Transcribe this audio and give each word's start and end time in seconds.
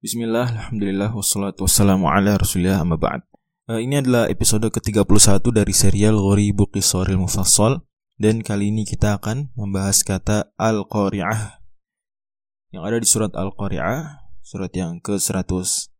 Bismillah, 0.00 0.48
Alhamdulillah, 0.48 1.12
wassalatu 1.12 1.68
wassalamu 1.68 2.08
ala 2.08 2.40
rasulillah 2.40 2.80
amma 2.80 2.96
ba'd. 2.96 3.20
Uh, 3.68 3.84
Ini 3.84 4.00
adalah 4.00 4.32
episode 4.32 4.64
ke-31 4.72 5.44
dari 5.52 5.76
serial 5.76 6.16
Ghoribu 6.16 6.72
Qisaril 6.72 7.20
Mufassal. 7.20 7.84
Dan 8.16 8.40
kali 8.40 8.72
ini 8.72 8.88
kita 8.88 9.20
akan 9.20 9.52
membahas 9.52 10.00
kata 10.00 10.56
Al-Qari'ah. 10.56 11.60
Yang 12.72 12.82
ada 12.88 12.96
di 12.96 13.08
surat 13.12 13.32
Al-Qari'ah 13.36 14.24
Surat 14.40 14.72
yang 14.72 15.04
ke-101 15.04 15.92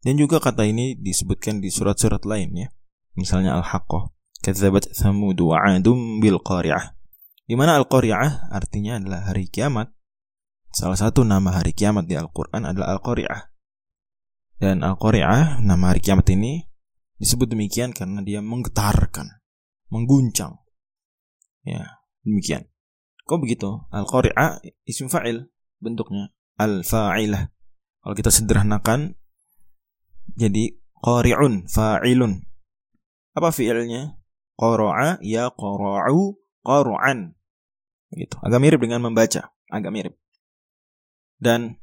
Dan 0.00 0.14
juga 0.16 0.40
kata 0.40 0.64
ini 0.64 0.96
disebutkan 0.96 1.60
di 1.60 1.68
surat-surat 1.68 2.24
lain 2.24 2.48
ya. 2.56 2.72
Misalnya 3.12 3.60
Al-Haqqah 3.60 4.08
Kadzabat 4.40 4.88
Thamud 4.96 5.36
wa 5.44 5.60
'adum 5.60 6.16
bil 6.16 6.40
Qari'ah 6.40 6.96
di 7.44 7.60
mana 7.60 7.76
Al-Qari'ah 7.76 8.48
artinya 8.56 8.96
adalah 8.96 9.28
hari 9.28 9.52
kiamat 9.52 9.92
Salah 10.74 10.98
satu 10.98 11.22
nama 11.22 11.54
hari 11.54 11.70
kiamat 11.70 12.10
di 12.10 12.18
Al-Quran 12.18 12.66
adalah 12.66 12.98
Al-Qari'ah. 12.98 13.46
Dan 14.58 14.82
Al-Qari'ah, 14.82 15.62
nama 15.62 15.94
hari 15.94 16.02
kiamat 16.02 16.26
ini 16.34 16.66
disebut 17.14 17.46
demikian 17.46 17.94
karena 17.94 18.18
dia 18.26 18.42
menggetarkan, 18.42 19.38
mengguncang. 19.94 20.58
Ya, 21.62 22.02
demikian. 22.26 22.66
Kok 23.22 23.38
begitu? 23.46 23.86
Al-Qari'ah 23.94 24.66
isim 24.82 25.06
fa'il 25.06 25.46
bentuknya. 25.78 26.34
Al-fa'ilah. 26.58 27.54
Kalau 28.02 28.14
kita 28.18 28.34
sederhanakan 28.34 29.14
jadi 30.34 30.74
qari'un, 31.06 31.70
fa'ilun. 31.70 32.42
Apa 33.38 33.54
fi'ilnya? 33.54 34.18
Qara'a 34.58 35.22
ya 35.22 35.54
qara'u 35.54 36.34
qara'an. 36.66 37.38
Gitu. 38.10 38.36
Agak 38.42 38.58
mirip 38.58 38.82
dengan 38.82 39.06
membaca, 39.06 39.54
agak 39.70 39.94
mirip. 39.94 40.18
Dan 41.38 41.78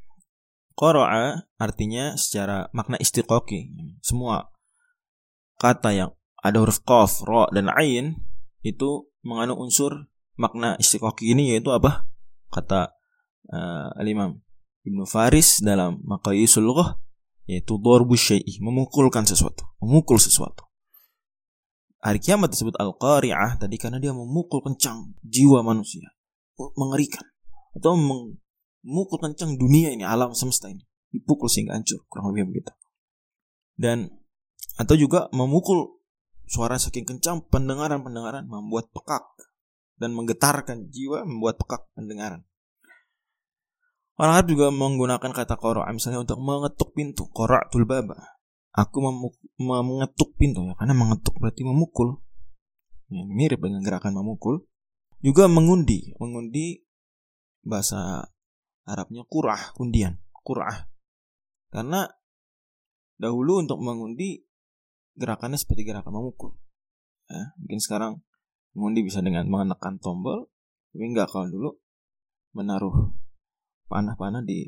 qara'a 0.75 1.45
artinya 1.61 2.17
secara 2.17 2.71
makna 2.73 2.97
istiqoqi. 2.97 3.71
Semua 4.01 4.49
kata 5.61 5.93
yang 5.93 6.11
ada 6.41 6.57
huruf 6.57 6.81
qaf, 6.81 7.21
ra 7.27 7.45
dan 7.53 7.69
ain 7.77 8.17
itu 8.65 9.05
mengandung 9.21 9.61
unsur 9.61 10.09
makna 10.37 10.73
istiqoqi 10.81 11.37
ini 11.37 11.53
yaitu 11.53 11.69
apa? 11.69 12.09
Kata 12.49 12.97
uh, 13.53 13.93
al-Imam 14.01 14.41
Ibnu 14.81 15.05
Faris 15.05 15.61
dalam 15.61 16.01
Maqayisul 16.01 16.65
Lughah 16.65 16.97
yaitu 17.45 17.77
darbu 17.77 18.17
syai'i, 18.17 18.57
memukulkan 18.63 19.27
sesuatu, 19.27 19.67
memukul 19.77 20.17
sesuatu. 20.17 20.65
Hari 22.01 22.17
kiamat 22.17 22.49
disebut 22.49 22.73
al-qari'ah 22.81 23.61
tadi 23.61 23.77
karena 23.77 24.01
dia 24.01 24.09
memukul 24.09 24.65
kencang 24.65 25.13
jiwa 25.21 25.61
manusia, 25.61 26.09
mengerikan 26.73 27.21
atau 27.77 27.93
meng 27.93 28.40
mukul 28.85 29.21
kencang 29.21 29.57
dunia 29.57 29.93
ini, 29.93 30.05
alam 30.05 30.33
semesta 30.33 30.69
ini. 30.69 30.85
Dipukul 31.11 31.51
sehingga 31.51 31.75
hancur, 31.75 32.05
kurang 32.07 32.31
lebih 32.33 32.53
begitu. 32.53 32.71
Dan 33.75 34.09
atau 34.79 34.95
juga 34.95 35.27
memukul 35.35 36.01
suara 36.47 36.79
saking 36.79 37.03
kencang 37.07 37.47
pendengaran-pendengaran 37.47 38.47
membuat 38.47 38.91
pekak 38.91 39.23
dan 40.01 40.17
menggetarkan 40.17 40.89
jiwa 40.89 41.23
membuat 41.23 41.61
pekak 41.61 41.87
pendengaran. 41.93 42.41
Orang 44.21 44.37
Arab 44.37 44.47
juga 44.53 44.67
menggunakan 44.69 45.31
kata 45.33 45.57
qara' 45.57 45.89
misalnya 45.93 46.21
untuk 46.21 46.37
mengetuk 46.41 46.93
pintu, 46.93 47.25
qara'tul 47.33 47.89
baba. 47.89 48.37
Aku 48.71 49.03
mengetuk 49.57 50.37
pintu 50.37 50.63
ya, 50.63 50.77
karena 50.77 50.93
mengetuk 50.93 51.35
berarti 51.41 51.65
memukul. 51.65 52.21
Ya, 53.11 53.27
mirip 53.27 53.59
dengan 53.59 53.83
gerakan 53.83 54.15
memukul. 54.15 54.63
Juga 55.19 55.49
mengundi, 55.51 56.15
mengundi 56.21 56.85
bahasa 57.65 58.29
Arabnya 58.85 59.23
kurah, 59.29 59.73
undian, 59.77 60.17
kurah. 60.41 60.89
Karena 61.69 62.09
dahulu 63.21 63.61
untuk 63.61 63.77
mengundi 63.77 64.41
gerakannya 65.15 65.57
seperti 65.59 65.83
gerakan 65.85 66.13
memukul. 66.17 66.57
Ya, 67.29 67.53
mungkin 67.61 67.79
sekarang 67.79 68.21
mengundi 68.73 69.03
bisa 69.05 69.21
dengan 69.21 69.45
menekan 69.47 69.99
tombol, 70.01 70.49
tapi 70.91 71.05
enggak 71.07 71.29
kalau 71.31 71.47
dulu 71.47 71.79
menaruh 72.51 73.15
panah-panah 73.87 74.43
di 74.43 74.67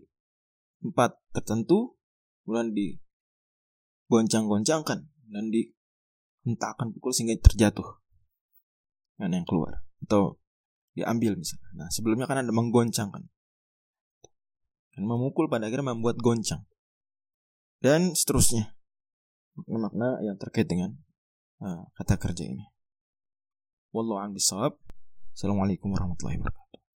tempat 0.84 1.16
tertentu, 1.32 1.96
kemudian 2.44 2.76
digoncang-goncangkan 2.76 5.08
dan 5.08 5.46
dihentakkan 5.50 6.92
pukul 6.94 7.12
sehingga 7.16 7.40
terjatuh 7.40 8.04
dan 9.18 9.32
yang 9.32 9.48
keluar 9.48 9.88
atau 10.04 10.38
diambil 10.94 11.40
misalnya. 11.40 11.72
Nah 11.74 11.88
sebelumnya 11.90 12.28
kan 12.28 12.38
ada 12.44 12.52
menggoncangkan 12.52 13.32
dan 14.94 15.04
memukul 15.10 15.50
pada 15.50 15.66
akhirnya 15.68 15.94
membuat 15.94 16.22
goncang. 16.22 16.64
Dan 17.84 18.16
seterusnya. 18.16 18.78
Makna-makna 19.58 20.24
yang 20.24 20.38
terkait 20.40 20.66
dengan 20.70 20.98
uh, 21.62 21.86
kata 22.00 22.18
kerja 22.18 22.48
ini. 22.48 22.66
Wallahu 23.94 24.22
a'lam 24.22 24.34
bishawab. 24.34 24.80
Assalamualaikum 25.34 25.94
warahmatullahi 25.94 26.42
wabarakatuh. 26.42 26.63